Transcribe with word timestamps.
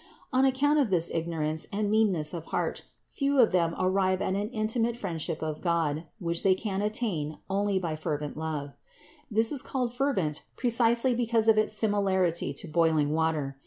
On 0.33 0.45
account 0.45 0.79
of 0.79 0.89
this 0.89 1.11
ignorance 1.13 1.67
and 1.71 1.87
meanness 1.87 2.33
of 2.33 2.45
heart 2.45 2.85
few 3.07 3.37
of 3.39 3.51
them 3.51 3.69
504 3.69 3.69
CITY 3.69 3.87
OF 3.87 3.93
GOD 3.93 4.01
arrive 4.01 4.21
at 4.23 4.41
an 4.41 4.49
intimate 4.49 4.97
friendship 4.97 5.43
of 5.43 5.61
God, 5.61 6.05
which 6.17 6.41
they 6.41 6.55
can 6.55 6.81
attain 6.81 7.37
only 7.51 7.77
by 7.77 7.95
fervent 7.95 8.35
love. 8.35 8.73
This 9.29 9.51
is 9.51 9.61
called 9.61 9.93
fervent 9.93 10.41
pre 10.55 10.71
cisely 10.71 11.13
because 11.13 11.47
of 11.47 11.59
its 11.59 11.73
similarity 11.73 12.51
to 12.51 12.67
boiling 12.67 13.11
water. 13.13 13.59